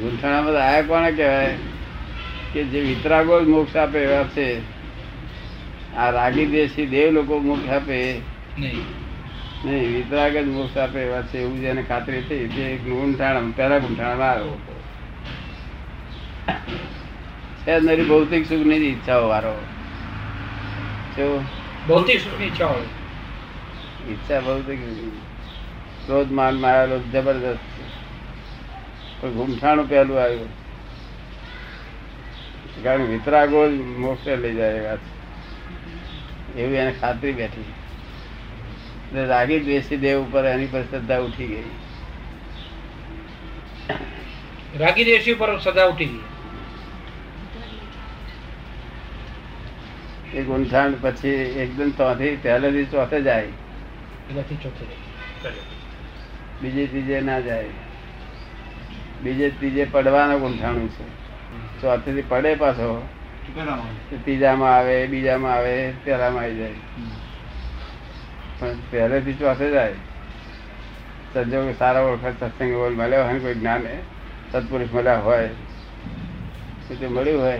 ગુંઠાણામાં 0.00 0.68
આવ્યા 0.68 0.82
કોને 0.82 1.12
કહેવાય? 1.12 1.56
કે 2.52 2.64
જે 2.64 2.80
વિતરાગો 2.80 3.44
જ 3.44 3.48
મોક્ષ 3.48 3.76
આપે 3.76 3.98
એવા 3.98 4.24
છે. 4.24 4.60
આ 5.96 6.10
રાગી 6.10 6.46
દેશી 6.46 6.86
દેવ 6.86 7.10
લોકો 7.10 7.38
મોક્ષ 7.38 7.68
આપે. 7.68 8.20
નહીં. 8.58 9.94
વિતરાગ 9.96 10.36
જ 10.36 10.46
મોક્ષ 10.48 10.76
આપે 10.76 11.00
એવા 11.00 11.22
છે. 11.22 11.38
એવું 11.38 11.60
જેને 11.60 11.82
ખાતરી 11.82 12.20
થઈ 12.20 12.48
તે 12.48 12.76
ગુંઠાણા 12.76 13.40
પહેલા 13.56 13.78
ગુંઠાણામાં 13.78 14.30
આવ્યો 14.30 14.80
છે 17.66 17.80
જ 17.80 17.84
નરી 17.84 18.04
ભૌતિક 18.04 18.48
સુખની 18.48 18.76
ઈચ્છાઓ 18.76 19.28
વાળો. 19.28 19.73
ભૌતિક 21.88 22.20
સુખની 22.20 22.46
ઈચ્છા 22.46 22.66
હોય 22.66 22.82
ઈચ્છા 24.10 24.40
ભૌતિક 24.40 24.78
ક્રોધ 26.06 26.32
માન 26.32 26.60
માયા 26.60 26.84
લોભ 26.84 27.02
જબરદસ્ત. 27.12 27.58
છે. 27.58 29.30
ગુંઠાણું 29.30 29.88
પહેલું 29.88 30.22
આવ્યું. 30.22 30.48
કારણ 32.82 32.98
કે 32.98 33.12
વિતરાગો 33.12 33.68
જ 33.68 33.74
મોક્ષે 33.74 34.36
લઈ 34.36 34.54
જાય 34.54 34.70
એવા 34.70 34.96
એવી 36.56 36.74
એને 36.74 36.92
ખાતરી 37.00 37.32
બેઠી. 37.32 37.64
રાગી 39.14 39.60
દ્વેષી 39.60 39.96
દેવ 39.96 40.20
ઉપર 40.20 40.44
એની 40.44 40.66
પર 40.66 40.82
શ્રદ્ધા 40.82 41.18
ઉઠી 41.18 41.46
ગઈ. 41.46 41.64
રાગી 44.78 45.04
દેશી 45.04 45.34
પર 45.34 45.58
શ્રદ્ધા 45.58 45.84
ઉઠી 45.84 46.04
ગઈ. 46.04 46.20
એ 50.34 50.42
ગુંઠાણ 50.42 50.92
પછી 51.00 51.28
એકદમ 51.28 51.90
ચોથી 51.90 52.36
પહેલેથી 52.36 52.84
ચોથે 52.84 53.22
જાય. 53.22 53.46
બીજે 56.62 56.86
ત્રીજે 56.86 57.20
ના 57.20 57.40
જાય. 57.40 57.64
બીજે 59.22 59.50
ત્રીજે 59.50 59.84
પડવાનું 59.84 60.40
ગુંઠાણું 60.40 60.88
છે. 60.88 61.24
ચોથેથી 61.80 62.22
પડે 62.22 62.54
પાછો. 62.54 63.08
ત્રીજામાં 64.24 64.76
આવે 64.76 65.06
બીજામાં 65.06 65.52
આવે 65.52 65.92
પહેલામાં 66.04 66.42
આવી 66.42 66.56
જાય. 66.56 66.72
પણ 68.58 68.74
પહેલેથી 68.90 69.32
ચોથે 69.32 69.70
જાય. 69.70 69.94
સંજોગ 71.34 71.74
સારા 71.78 72.00
ઓળખાણ 72.00 72.32
સત્સંગ 72.32 72.72
બોલ 72.72 72.94
મળ્યો 72.94 73.24
હોય 73.24 73.38
કોઈ 73.38 73.54
જ્ઞાન? 73.54 73.82
સત્પુરુષ 74.52 74.88
મળ્યા 74.92 75.18
હોય. 75.18 75.48
તો 76.88 76.94
તે 76.94 77.06
મળ્યું 77.06 77.42
હોય. 77.42 77.58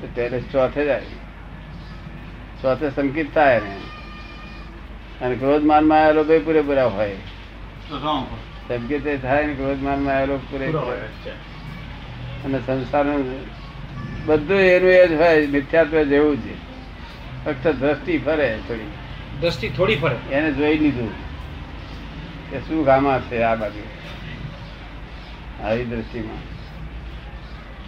તો 0.00 0.08
પહેલે 0.14 0.40
ચોથે 0.40 0.84
જાય. 0.84 1.02
ચોથે 2.66 2.90
સંકિત 2.90 3.34
થાય 3.34 3.60
ને. 3.60 3.76
અને 5.24 5.34
ક્રોધ 5.34 5.64
માનમાં 5.64 6.04
આવેલો 6.04 6.24
બે 6.24 6.38
પૂરેપૂરા 6.38 6.86
હોય? 6.86 7.16
સંકેત 8.68 9.22
થાય 9.22 9.46
ને 9.46 9.54
ક્રોધ 9.54 9.82
માનમાં 9.82 10.16
આવેલો 10.16 10.36
પૂરેપૂરા 10.36 11.34
અને 12.44 12.58
સંસારનું 12.66 13.40
બધું 14.26 14.58
એનું 14.58 14.90
એ 14.90 15.08
જ 15.08 15.12
હોય 15.12 15.46
મિથ્યાત્વ 15.46 16.02
જેવું 16.02 16.36
છે 16.36 16.54
ફક્ત 17.44 17.68
દ્રષ્ટિ 17.68 18.18
ફરે 18.18 18.58
થોડી. 18.68 18.90
દ્રષ્ટિ 19.40 19.68
થોડી 19.68 19.96
ફરે. 19.96 20.16
એને 20.32 20.52
જોઈ 20.52 20.78
લીધું 20.78 21.10
કે 22.50 22.58
શું 22.58 22.84
ગામા 22.84 23.20
છે 23.20 23.42
આ 23.42 23.54
બાજુ. 23.54 23.82
આવી 25.64 25.84
દ્રષ્ટિમાં. 25.84 26.42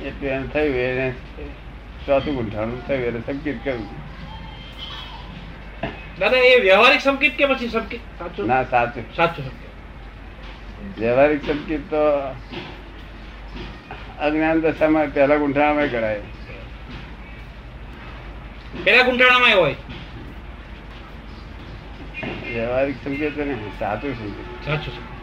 એટલું 0.04 0.30
એને 0.30 0.46
થયું 0.46 0.76
એને 0.76 1.14
ચોથું 2.06 2.34
ગુંઠાણું 2.34 2.86
થયું 2.86 3.04
એને 3.04 3.20
સંકેત 3.20 3.64
કર્યું. 3.64 4.07
દાદા 6.18 6.36
એ 6.36 6.60
વ્યવહારિક 6.60 7.00
સંકેત 7.00 7.32
કે 7.32 7.46
પછી 7.46 7.68
સંકેત? 7.68 8.00
સાચું? 8.18 8.46
ના 8.46 8.64
સાચું. 8.64 9.14
સાચું 9.16 9.44
સંકેત. 9.44 11.00
વ્યવહારિક 11.00 11.46
સંકેત 11.46 11.80
તો 11.90 12.12
અજ્ઞાન 14.18 14.60
દશામાં 14.60 15.06
પહેલા 15.06 15.36
ગુંઠાણામાં 15.36 15.90
કરાય. 15.90 16.20
પેલા 18.84 19.02
ગુંઠાણામાં 19.02 19.56
હોય. 19.56 19.74
વ્યવહારિક 22.52 22.96
સંકેત 23.04 23.38
ને 23.38 23.70
સાચું 23.78 24.14
સંકેત. 24.14 24.66
સાચું 24.66 25.18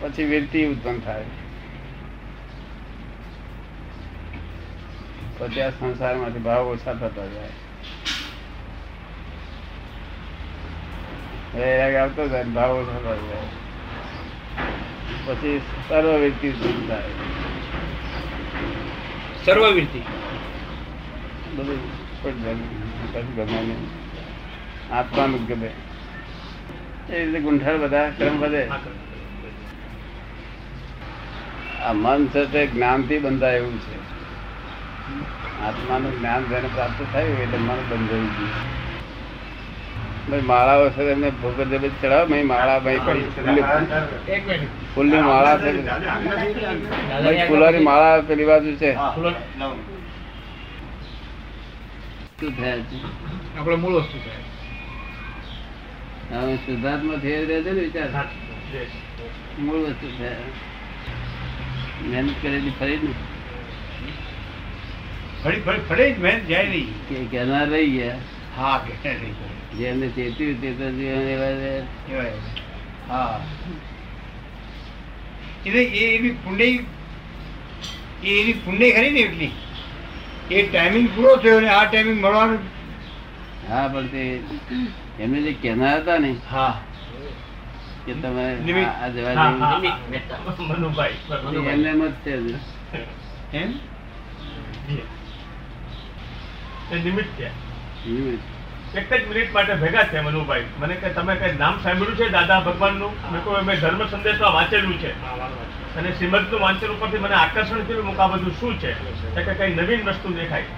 પછી 0.00 0.24
વૃત્તિ 0.24 0.66
ઉત્પન્ન 0.66 0.98
થાય. 0.98 1.24
પછી 5.38 5.60
આ 5.60 5.70
સંસારમાંથી 5.70 6.38
ભાવ 6.38 6.66
ઓછા 6.66 6.92
થતા 6.92 7.26
જાય. 7.26 7.65
વૈરાગ 11.56 11.94
આવતો 11.94 12.28
જાય 12.28 12.44
ભાવો 12.44 12.82
ભાવ 12.82 13.04
જાય 13.04 13.48
પછી 15.26 15.60
સર્વ 15.88 16.08
વૃત્તિ 16.16 16.48
ઉત્પન્ન 16.48 16.86
થાય 16.88 17.10
સર્વવૃત્તિ 19.44 20.00
બધું 21.56 21.80
પણ 22.22 23.26
ગમે 23.36 23.60
નહીં 23.60 23.82
આત્માનું 24.92 25.46
ગમે. 25.46 25.70
એ 27.10 27.24
રીતે 27.24 27.40
ગુંઠાળ 27.40 27.78
બધા 27.78 28.10
ક્રમ 28.10 28.40
વધે 28.40 28.68
આ 31.82 31.92
મન 31.92 32.26
છે 32.26 32.44
તે 32.44 32.66
જ્ઞાનથી 32.66 33.18
બંધાય 33.18 33.56
એવું 33.56 33.78
છે. 33.78 33.96
આત્માનું 35.64 36.18
જ્ઞાન 36.18 36.42
જેને 36.44 36.68
પ્રાપ્ત 36.68 37.02
થયું 37.12 37.38
એટલે 37.40 37.58
મન 37.58 37.78
બંધાઈ 37.90 38.30
ગયું 38.36 38.75
માળાઓ 40.28 40.90
છે 40.90 41.02
એમને 41.02 41.30
ભોગર 41.30 41.64
જબે 41.64 41.90
ચડાવો. 42.02 42.26
ભાઈ 42.26 42.42
માળા 42.42 42.78
ભાઈ 42.78 43.00
પડી 43.06 43.20
ફૂલની 43.20 44.32
એક 44.32 44.48
મિનિટ. 44.48 44.68
ફૂલની 44.94 45.20
માળા 45.20 45.58
છે. 45.58 45.82
ભાઈ 47.24 47.48
ફૂલોની 47.48 47.78
માળા 47.78 48.20
પેલી 48.20 48.44
બાજુ 48.44 48.76
છે. 48.76 48.94
આપણે 53.58 53.76
મૂળ 53.76 53.92
વસ્તુ 53.92 54.18
હવે 56.34 56.56
શુદ્ધાત્મા 56.56 57.16
થઈ 57.16 57.44
રહે 57.44 57.62
છે 57.62 57.70
ને 57.70 57.80
વિચાર? 57.80 58.08
મૂળ 59.58 59.78
વસ્તુ 59.78 60.08
છે. 60.10 60.32
મહેનત 62.08 62.30
કરેલી 62.42 62.72
ફરી 62.80 62.96
ને. 62.96 63.12
ફરી 65.44 65.60
ફરી 65.60 65.78
ફરી 65.78 66.12
જ 66.12 66.18
મહેનત 66.18 66.46
જાય 66.46 66.66
નહીં. 66.66 67.08
કે 67.08 67.24
કહેનાર 67.24 67.66
રહી 67.66 67.90
ગયા. 67.90 68.14
હા 68.56 68.84
કે. 69.02 69.55
જેમને 69.78 70.08
ચેત્યું 70.08 70.60
તે 70.60 70.72
તો 70.72 70.90
જીવન 70.90 71.18
એવા. 71.18 72.26
હા. 73.08 73.40
એટલે 75.66 75.84
એ 75.84 76.14
એવી 76.16 76.30
પુણ્ય 76.30 76.64
એ 76.64 76.80
એવી 78.24 78.52
પુણ્ય 78.52 78.90
ખરી 78.90 79.10
ને 79.10 79.20
એટલી? 79.20 79.50
એ 80.50 80.62
ટાઈમિંગ 80.62 81.08
પૂરો 81.16 81.36
થયો 81.36 81.60
ને 81.60 81.68
આ 81.68 81.84
ટાઈમિંગ 81.84 82.22
મળવાનું? 82.22 82.58
હા 83.68 83.88
પણ 83.88 84.06
તે 84.06 84.40
એમને 85.20 85.42
જે 85.42 85.52
કહેનાર 85.52 85.98
હતા 85.98 86.18
ને 86.18 86.34
હા. 86.50 86.80
કે 88.06 88.12
તમે 88.12 88.84
આ- 88.84 89.08
જવા. 89.08 89.80
મનુભાઈ. 90.58 91.14
એમને 91.54 91.88
એમ 91.88 92.06
જ 92.06 92.12
છે 92.12 92.36
એમ? 93.56 93.70
નિમિત્ત 97.04 97.40
નિમિત્ત. 98.08 98.55
એક 98.94 99.08
જ 99.10 99.26
મિનિટ 99.28 99.52
માટે 99.52 99.74
ભેગા 99.82 100.04
થયા 100.10 100.22
મનુભાઈ. 100.28 100.66
મને 100.80 100.94
કે 101.02 101.08
તમે 101.16 101.34
કઈ 101.40 101.56
નામ 101.58 101.80
સાંભળ્યું 101.84 102.16
છે 102.16 102.28
દાદા 102.36 102.60
ભગવાનનું? 102.66 103.12
મેં 103.32 103.40
કહ્યું 103.44 103.64
મેં 103.66 103.80
ધર્મ 103.80 104.02
સંદેશમાં 104.12 104.52
વાંચેલું 104.56 104.98
છે. 105.02 105.10
અને 105.98 106.12
શ્રીમદનું 106.12 106.60
વાંચન 106.60 106.90
ઉપરથી 106.94 107.22
મને 107.24 107.36
આકર્ષણ 107.40 107.82
થયું 107.88 108.06
મુકા 108.10 108.28
બધું 108.32 108.54
શું 108.60 108.78
છે? 108.78 108.94
કે 109.34 109.52
કઈ 109.58 109.74
નવીન 109.74 110.02
વસ્તુ 110.08 110.32
દેખાય. 110.38 110.68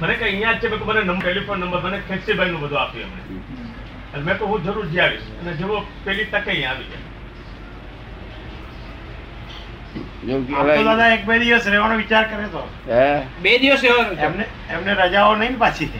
મને 0.00 0.14
કઈ 0.18 0.26
અહીંયા 0.28 0.58
જ 0.58 0.60
છે 0.60 0.68
મેં 0.68 0.80
મને 0.88 1.00
નંબર 1.04 1.22
ટેલિફોન 1.22 1.58
નંબર 1.60 1.80
મને 1.86 1.98
ખેતસીભાઈ 2.08 2.52
નું 2.52 2.60
બધું 2.66 2.78
આપ્યું 2.82 3.08
એમણે 3.08 3.22
અને 4.14 4.22
મેં 4.28 4.38
તો 4.38 4.44
હું 4.52 4.62
જરૂર 4.68 4.86
જઈ 4.92 5.02
આવીશ. 5.06 5.26
અને 5.40 5.50
જેવો 5.58 5.76
પેલી 6.04 6.28
તકે 6.32 6.50
અહીંયા 6.50 6.74
આવી 6.74 6.88
ગયા. 6.92 7.10
જો 10.26 10.34
આમ 10.36 10.46
તો 10.46 10.52
કહેવાય 10.54 10.84
દાદા 10.88 11.10
એક 11.16 11.22
બે 11.26 11.38
દિવસ 11.44 11.66
રહેવાનો 11.74 11.96
વિચાર 12.02 12.24
કરે 12.32 12.46
તો. 12.56 12.62
બે 13.42 13.58
દિવસ 13.58 13.84
એમને 13.84 14.44
એમને 14.68 14.92
રજાઓ 15.04 15.36
નહીં 15.36 15.58
પાછી. 15.64 15.90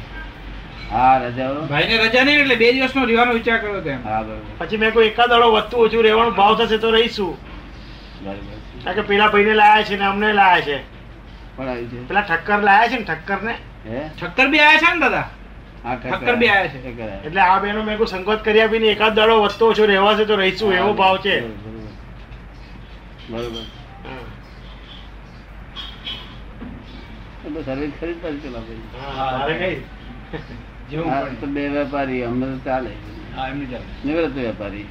હા 0.93 1.13
રજા 1.19 1.51
ભાઈને 1.73 1.95
રજા 2.05 2.25
નહીં 2.29 2.41
એટલે 2.45 2.57
બે 2.63 2.69
દિવસનો 2.77 3.05
રહેવાનો 3.11 3.33
વિચાર 3.39 3.59
કર્યો 3.61 3.99
હા 4.07 4.23
બરોબર. 4.23 4.49
પછી 4.59 4.81
મેં 4.83 4.93
કોઈ 4.97 5.09
એકાદ 5.11 5.31
દાડો 5.33 5.49
વધતું 5.57 5.85
ઓછું 5.85 6.03
રહેવાનો 6.07 6.33
ભાવ 6.41 6.53
થશે 6.59 6.79
તો 6.79 6.89
રહીશું. 6.97 7.35
બરોબર 8.25 8.57
કારણ 8.85 8.97
કે 8.97 9.03
પેલા 9.11 9.29
ભાઈને 9.35 9.55
લાયા 9.61 9.87
છે 9.91 9.97
ને 9.97 10.07
અમને 10.07 10.33
લાયા 10.41 10.65
છે. 10.67 10.77
પણ 11.57 12.07
પેલા 12.09 12.25
ઠક્કર 12.31 12.61
લાયા 12.69 12.91
છે 12.91 12.99
ને 12.99 13.05
ઠક્કર 13.05 13.41
ને 13.49 13.55
હે? 13.87 14.01
ઠક્કર 14.19 14.47
બી 14.55 14.63
આયા 14.65 14.83
છે 14.83 14.95
ને 14.95 15.01
દાદા? 15.05 15.27
હા 15.85 15.97
ઠક્કર 15.97 16.37
બી 16.43 16.51
આવ્યા 16.51 16.73
છે. 16.73 16.79
એટલે 17.27 17.41
આ 17.45 17.61
બેનો 17.61 17.81
મેં 17.85 17.97
કોઈ 18.01 18.13
સંકોચ 18.15 18.41
કરી 18.49 18.65
આપીને 18.65 18.89
એકાદ 18.95 19.15
દાડો 19.21 19.35
વધતો 19.45 19.65
ઓછો 19.69 19.87
રહેવાશે 19.93 20.25
તો 20.33 20.37
રહીશું 20.43 20.75
એવો 20.81 20.91
ભાવ 21.01 21.17
છે. 21.25 21.37
બરોબર. 23.31 23.65
સર્વિસ 27.65 27.93
ખરી 28.01 28.15
જ 28.15 28.19
પેલા 28.43 28.63
ભાઈ. 29.49 29.77
તો 31.41 31.47
બે 31.47 31.69
વેપારી 31.69 32.23
અમને 32.23 32.47
તો 32.47 32.59
ચાલે. 32.65 32.91
નિવૃત્ત 34.05 34.37
વેપારી. 34.37 34.87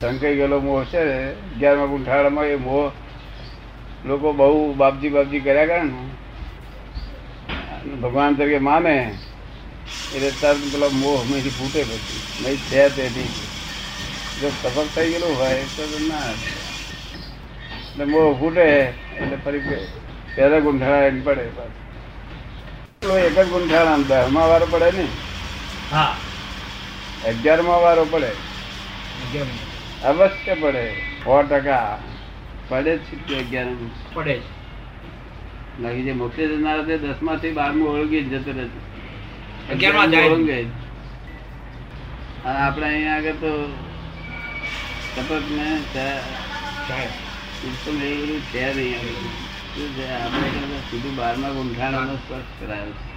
સંકાઈ 0.00 0.36
ગયેલો 0.36 0.60
મોહ 0.60 0.84
છે 0.84 1.04
ને 1.04 1.16
અગિયારમાં 1.54 1.88
ગુંઠાળામાં 1.88 2.46
એ 2.46 2.56
મોહ 2.56 2.90
લોકો 4.06 4.32
બહુ 4.32 4.74
બાપજી 4.74 5.08
બાપજી 5.08 5.40
કર્યા 5.40 5.66
કરે 5.66 5.82
ને. 5.82 5.92
ભગવાન 8.02 8.34
તરીકે 8.34 8.58
માને 8.58 8.96
એટલે 10.14 10.30
તરત 10.30 10.60
પેલો 10.72 10.88
મોહ 10.90 11.20
મેથી 11.24 11.50
ફૂટે 11.50 11.84
પછી. 11.84 12.20
નહીં 12.40 12.56
છે 12.56 12.88
તેથી. 12.88 13.51
જો 14.42 14.50
સફળ 14.52 14.88
થઈ 14.94 15.10
ગયેલું 15.10 15.34
હોય 15.36 15.66
તો 15.76 15.82
ના 16.00 16.30
એટલે 17.88 18.04
મોહ 18.06 18.24
ફૂટે 18.38 18.64
એટલે 19.16 19.36
ફરી 19.44 19.62
પહેલા 20.34 20.60
ગુંઠાળા 20.60 21.06
એમ 21.06 21.18
પડે 21.22 21.44
પાછું. 21.56 21.80
એક 23.18 23.34
જ 23.36 23.44
ગુંઠાળા 23.50 23.98
દસમા 24.04 24.46
વારો 24.48 24.66
પડે 24.66 24.90
ને? 24.92 25.06
હા. 25.90 26.14
અગિયારમા 27.30 27.80
વારો 27.80 28.04
પડે. 28.06 28.30
અવશ્ય 30.04 30.54
પડે. 30.56 30.84
સો 31.24 31.42
ટકા. 31.42 31.98
પડે 32.68 32.92
જ 32.98 33.04
છે 33.26 33.34
અગિયાર 33.36 33.70
પડે 34.14 34.34
જ. 34.36 34.42
બાકી 35.78 36.04
જે 36.04 36.12
મોકલી 36.14 36.48
જનારા 36.48 36.86
તે 36.86 36.94
દસમા 36.98 37.36
થી 37.36 37.52
બારમું 37.52 37.88
ઓળંગી 37.92 38.24
જતો 38.24 38.50
રહે 38.52 38.64
અગિયારમાં 39.68 40.10
જાય 40.12 40.66
આપણે 42.44 42.86
અહીંયા 42.86 43.16
આગળ 43.16 43.38
તો 43.40 43.50
સતત 45.16 45.42
ને 45.50 45.82
જાય. 46.88 47.06
ઉત્તમ 47.64 48.02
એવું 48.02 48.22
બધું 48.22 48.40
છે 48.40 48.74
નહીં 48.74 49.00
શું 49.74 49.88
છે? 49.96 50.10
આપણે 50.10 50.42
તો 50.42 50.78
સીધું 50.90 51.14
બારમા 51.16 51.48
ગુંઠાણાનો 51.48 52.16
સ્પર્શ 52.16 52.44
કરાયો 52.60 52.90
છે. 52.90 53.12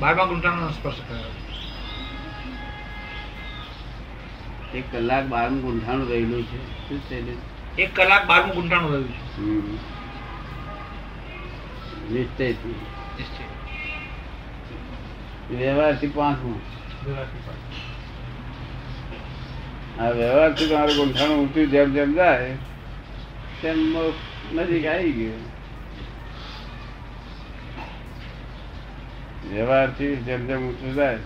બારમા 0.00 0.24
ગુંઠાનો 0.24 0.70
સ્પર્શ 0.70 0.98
કરાયો 1.08 1.32
એક 4.74 4.92
કલાક 4.92 5.24
બારમું 5.26 5.62
ગુંઠાણું 5.62 6.08
રહેલું 6.08 6.42
છે 6.42 6.88
શું 6.88 7.00
છે 7.00 7.16
એક 7.82 7.96
કલાક 7.96 8.26
બારમું 8.26 8.54
ગુંઠાણું 8.54 8.92
રહ્યું 8.92 9.08
છે. 9.08 9.22
નિશ્ચયથી 12.12 12.74
નિશ્ચય. 13.18 13.44
વ્યવહારથી 15.56 16.06
પાંચમું 16.06 16.60
આ 20.00 20.10
વ્યવહારથી 20.12 20.68
તમારું 20.68 20.96
ગુંઠાણું 20.96 21.38
ઊંચું 21.40 21.70
જેમ 21.70 21.88
જેમ 21.94 22.14
જાય, 22.14 22.54
તેમ 23.60 23.78
નજીક 24.54 24.84
આવી 24.86 25.12
ગયું. 25.18 25.44
વ્યવહારથી 29.50 30.14
જેમ 30.26 30.40
જેમ 30.48 30.60
ઊંચું 30.68 30.92
જાય, 30.96 31.18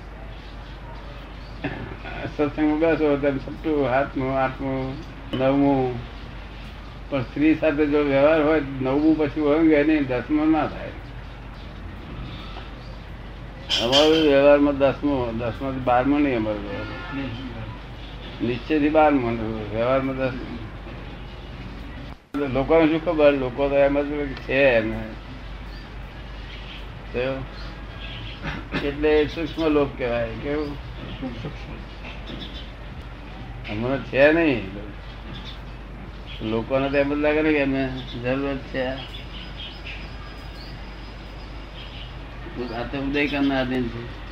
સત્સંગમાં 2.34 2.80
બેસો 2.80 3.16
તેમ 3.22 3.36
સપટું 3.44 3.88
હાથમું 3.92 4.32
આઠમું, 4.42 4.92
નવમું. 5.32 5.94
પણ 7.08 7.22
સ્ત્રી 7.22 7.54
સાથે 7.60 7.84
જો 7.86 8.00
વ્યવહાર 8.04 8.40
હોય, 8.42 8.62
નવમું 8.80 9.14
પછી 9.18 9.46
ઓળંગે 9.50 9.82
નહીં 9.84 10.06
દસમું 10.10 10.48
ના 10.52 10.66
થાય. 10.66 10.94
અમારું 13.84 14.22
વ્યવહારમાં 14.28 14.76
દસમું, 14.78 15.38
દસમાંથી 15.38 15.86
બારમું 15.88 16.20
નહીં 16.22 16.36
અમારું 16.36 16.64
વ્યવહાર. 16.70 17.55
નિશ્ચયથી 18.42 18.88
બારમું 18.88 19.36
વ્યવહારમાં 19.70 20.16
દસ 20.16 20.32
લોકોને 22.34 22.86
શું 22.88 23.04
ખબર? 23.04 23.32
લોકો 23.32 23.68
તો 23.68 23.76
એમ 23.76 23.96
જ 24.02 24.10
છે 24.34 24.58
એટલે 28.84 29.26
સૂક્ષ્મ 29.26 29.68
લોક 29.68 29.98
કહેવાય, 29.98 30.28
કેવું? 30.42 30.76
હમણાં 33.68 34.04
છે 34.04 34.32
નહીં. 34.32 34.62
લોકોને 36.42 36.90
તો 36.90 36.96
એમ 36.96 37.14
જ 37.14 37.18
લાગે 37.18 37.42
ને 37.42 37.50
કે 37.52 37.58
એમને 37.58 37.88
જરૂરત 38.22 38.58
છે. 38.58 38.84
આ 42.74 42.82
તો 42.82 42.98
ઉદય 42.98 43.26
કરના 43.26 43.60
આધીન 43.60 43.88
છે 43.88 44.25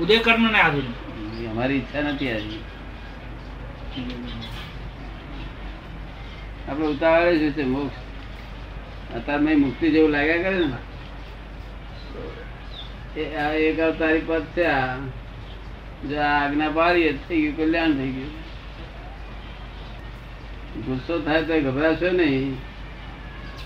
ઉદય 0.00 0.18
કર્મ 0.18 0.52
ને 0.52 0.60
આધુનિક 0.60 1.50
અમારી 1.50 1.74
ઈચ્છા 1.74 2.00
નથી 2.00 2.32
આવી. 2.32 2.60
આપણે 6.68 6.86
ઉતાવળે 6.86 7.38
જ 7.38 7.52
છે 7.52 7.64
મોક્ષ 7.64 7.96
અત્યારમાં 9.14 9.58
મુક્તિ 9.58 9.90
જેવું 9.90 10.10
લાગ્યા 10.10 10.42
કરે 10.42 10.58
ને. 10.58 10.76
એ 13.20 13.36
આ 13.36 13.52
એક 13.52 13.80
અવતારી 13.80 14.22
પદ 14.26 14.44
છે 14.44 14.64
આ. 14.64 14.96
જો 16.08 16.20
આ 16.20 16.46
આજ્ઞા 16.46 16.68
પાડીએ 16.68 17.18
થઈ 17.28 17.42
ગયું 17.42 17.56
કલ્યાણ 17.56 17.92
થઈ 17.92 18.10
ગયું. 18.10 18.46
ગુસ્સો 20.86 21.18
થાય 21.18 21.42
તો 21.42 21.60
ગભરાશો 21.60 22.10
નહીં. 22.10 22.54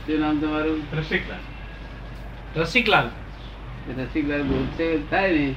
શું 0.06 0.20
નામ 0.20 0.40
તમારું? 0.40 0.98
રસિકલાલ. 0.98 2.60
રસિકલાલ. 2.60 3.08
રસિકલાલ 3.98 4.42
ગુસ્સે 4.42 4.98
થાય 4.98 5.32
ને. 5.32 5.54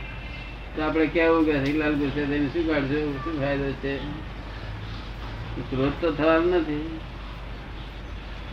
તો 0.76 0.84
આપણે 0.84 1.08
કેવું 1.08 1.46
કે 1.46 1.60
હરિલાલ 1.60 1.96
ગુસ્સે 1.96 2.26
થઈને 2.26 2.48
શું 2.48 2.68
કાઢશો? 2.68 3.18
શું 3.24 3.40
ફાયદો 3.40 3.72
છે? 3.72 3.98
ક્રોધ 5.70 5.92
તો 6.02 6.12
થવાનું 6.12 6.52
નથી. 6.52 7.00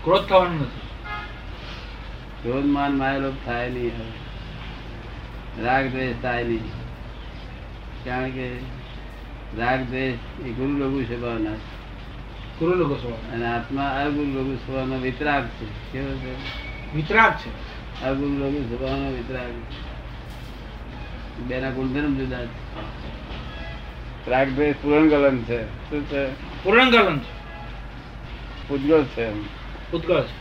ક્રોધ 0.05 0.25
થવાનું 0.25 0.61
નથી. 0.61 0.81
ક્રોધ 2.43 2.65
માન 2.65 2.97
માયેલો 2.97 3.33
થાય 3.45 3.71
નહીં 3.71 3.87
હવે. 3.87 5.63
રાગ 5.63 5.91
દ્વેષ 5.91 6.23
થાય 6.23 6.45
નહીં. 6.45 6.71
કારણ 8.05 8.31
કે 8.31 8.57
રાગ 9.59 9.81
દ્વેષ 9.81 10.15
એ 10.47 10.51
ગુરુ 10.51 10.79
લઘુ 10.79 11.03
સ્વભાવના 11.03 11.55
છે. 11.55 11.81
ગુરુ 12.59 12.75
લઘુ 12.75 12.95
સ્વભાવ 12.95 13.35
અને 13.35 13.47
આત્મા 13.47 14.05
અગુરુ 14.07 14.31
લઘુ 14.31 14.57
સ્વભાવનો 14.57 14.99
વિતરાગ 14.99 15.47
છે. 15.47 15.93
કેવો 15.93 16.17
છે? 16.17 16.35
વિતરાગ 16.97 17.33
છે. 17.33 17.51
અગુરુ 18.05 18.39
લઘુ 18.39 18.77
સ્વભાવનો 18.77 19.11
વિતરાગ 19.11 19.53
બેના 21.49 21.71
ગુણધર્મ 21.71 22.15
જુદા 22.15 22.45
છે. 22.45 22.59
રાગ 24.31 24.49
દ્વેષ 24.49 24.77
પૂરણગલન 24.83 25.43
છે. 25.43 25.61
શું 25.91 26.03
છે? 26.05 26.23
પૂર્ણગલન 26.63 27.19
છે. 27.19 27.33
ઉદ્ગલ 28.75 29.05
છે 29.05 29.27
ઉદ્ગલ 29.93 30.23
છે. 30.23 30.35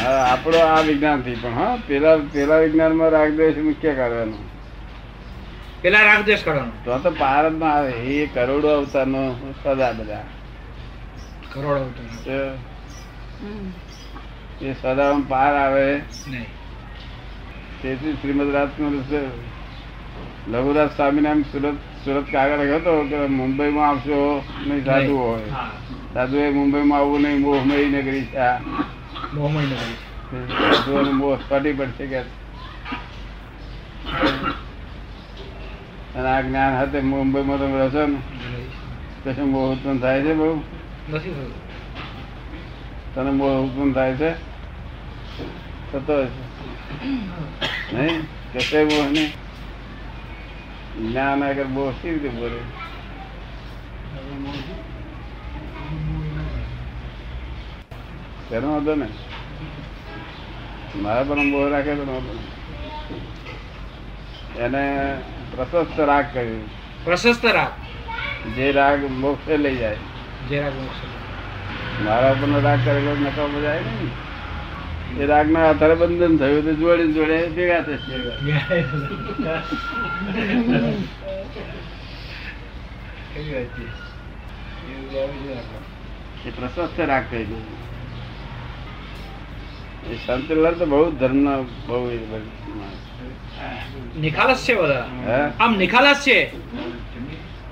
હા, 0.00 0.24
આપણો 0.32 0.58
આ 0.58 0.80
વિજ્ઞાનથી 0.80 1.34
પણ 1.34 1.54
હા 1.54 1.78
પેલા 1.86 2.16
પેલા 2.32 2.58
વિજ્ઞાનમાં 2.58 3.10
રાગદ્વેષ 3.10 3.56
મુખ્ય 3.56 3.94
કરવાનો 3.94 4.38
પેલા 5.82 6.02
રાગદ્વેષ 6.02 6.42
કરવાનો 6.44 6.72
તો 6.84 6.98
તો 6.98 7.10
પારમાં 7.10 7.74
આવે. 7.74 7.90
એ 7.90 8.26
કરોડો 8.26 8.68
અવતાર 8.68 9.06
નો 9.06 9.22
સદા 9.62 9.92
બધા. 9.92 10.24
કરોડો 11.52 11.80
અવતાર. 11.80 12.58
એ 14.60 14.72
સદા 14.82 15.12
પાર 15.28 15.54
આવે. 15.54 16.00
નહીં. 16.26 16.55
તેથી 17.86 18.12
શ્રીમદ 18.12 18.54
રાજકુમાર 18.54 19.20
લઘુરાજ 20.48 20.88
સ્વામી 20.88 21.20
નામ 21.20 21.42
સુરત 21.42 21.74
સુરત 21.74 22.32
કાગળ 22.32 22.74
હતો 22.74 23.06
કે 23.08 23.26
મુંબઈમાં 23.26 23.88
આવશો 23.88 24.42
નહીં 24.66 24.84
સાધુ 24.84 25.18
હોય. 25.18 25.42
સાધુ 26.14 26.36
એ 26.36 26.50
મુંબઈમાં 26.50 26.98
આવવું 26.98 27.20
નહીં 27.20 27.40
મોહમય 27.40 27.84
નગરી 27.84 28.24
છે. 28.24 28.38
મોહ 31.12 31.38
પડશે 31.78 32.06
કે. 32.06 32.18
અને 36.14 36.28
આ 36.28 36.40
જ્ઞાન 36.40 36.76
હાથે 36.76 37.00
મુંબઈમાં 37.00 37.58
તમે 37.58 37.78
રહો 37.78 37.88
છો 37.90 38.06
ને 38.06 39.42
મોહ 39.42 39.72
ઉત્પન્ન 39.72 39.98
થાય 39.98 40.22
છે 40.22 40.34
બહુ? 40.34 40.60
તને 43.14 43.30
મોહ 43.30 43.64
ઉત્પન્ન 43.64 43.92
થાય 43.92 44.14
છે? 44.14 44.56
થતો 45.96 46.22
હશે. 46.22 46.42
નહીં? 47.96 48.22
કશે 48.52 48.84
મોહ 48.84 49.06
નહીં 49.06 49.32
જ્ઞાન 51.08 51.44
આગળ 51.44 51.64
મોહ 51.64 51.92
કેવી 52.02 52.18
રીતે 52.18 52.28
બોલે? 52.28 52.60
તેનો 58.50 58.76
હતો 58.76 58.94
ને? 58.94 59.08
મારા 60.96 61.22
પણ 61.22 61.44
મોહ 61.44 61.68
રાખે 61.68 61.94
તો 61.94 62.04
નહોતો 62.04 62.32
એને 64.62 64.84
પ્રશસ્ત 65.56 66.00
રાગ 66.00 66.24
કહ્યું. 66.34 66.64
પ્રશસ્ત 67.04 67.46
રાગ? 67.46 67.72
જે 68.56 68.72
રાગ 68.72 69.04
મોક્ષે 69.04 69.56
લઈ 69.56 69.76
જાય. 69.76 69.96
જે 70.48 70.60
રાગ 70.60 70.74
મોક્ષે 70.74 72.04
મારા 72.04 72.30
ઉપરનો 72.32 72.60
રાગ 72.60 72.78
કરેલો 72.84 73.14
નકામો 73.14 73.60
જાય 73.60 73.80
ને? 73.80 74.35
એ 75.20 75.26
રાગના 75.26 75.64
આધારે 75.70 75.94
બંધન 75.94 76.36
થયું 76.36 76.64
તો 76.64 76.72
જોડે 76.74 77.04
જોડે 77.12 77.38
ભેગા 77.48 77.80
થશે. 77.80 78.14
એ 86.46 86.50
પ્રશસ્ત 86.50 87.00
રાગ 87.00 87.24
કહેલું 87.30 87.64
એ 90.10 90.14
સંતલાલ 90.26 90.74
તો 90.74 90.86
બહુ 90.86 91.10
ધર્મ 91.10 91.46
બહુ 91.86 91.98
નિખાલસ 94.20 94.60
છે 94.68 94.74
બધા. 94.74 95.06
આમ 95.60 95.72
નિખાલસ 95.76 96.20
છે. 96.26 96.38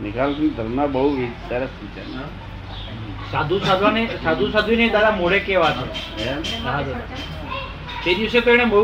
નિખાલસ 0.02 0.37
ધર્મ 0.57 0.78
બહુ 0.92 1.04
સરસ 1.48 1.74
વિચાર. 1.83 2.07
સાધુ 3.34 3.58
સાધવાને 3.60 4.02
સાધુ 4.24 4.46
સાધુને 4.50 4.86
દાદા 4.90 5.12
મોઢે 5.12 5.38
કેવા 5.40 5.72
છે 5.72 5.84
એમ? 6.26 6.40
તે 8.04 8.14
દિવસે 8.14 8.40
તો 8.40 8.50
એને 8.50 8.64
બહુ 8.64 8.80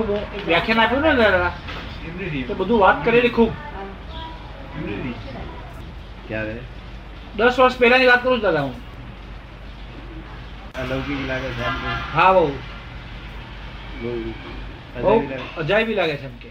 વ્યાખ્યાન 0.46 0.80
આપ્યું 0.80 1.02
ને 1.02 1.14
દાદા. 1.16 1.52
તો 2.48 2.54
બધું 2.54 2.80
વાત 2.80 3.04
કરેલી 3.04 3.28
ખૂબ. 3.30 3.52
ક્યારે? 6.28 6.56
દસ 7.34 7.58
વર્ષ 7.58 7.78
પહેલાની 7.78 8.06
વાત 8.06 8.22
કરું 8.22 8.34
છું 8.34 8.42
દાદા 8.42 8.62
હું. 8.62 8.76
અલૌકિક 10.76 11.20
લાગે 11.28 11.50
છે 11.50 11.62
હા 12.14 12.32
બહુ. 12.32 12.46
બહુ 14.96 15.14
અજાયબી 15.56 15.94
લાગે 15.94 16.16
છે 16.16 16.24
એમ 16.24 16.36
કે. 16.36 16.50